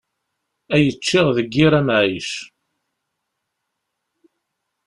Ay 0.75 0.87
ččiɣ 0.97 1.27
deg 1.37 1.49
yir 1.55 1.73
amɛic. 1.79 2.31